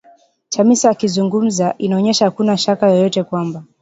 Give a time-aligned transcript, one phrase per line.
[0.49, 3.63] Chamisa akizungumza inaonyesha hakuna shaka yoyote kwamba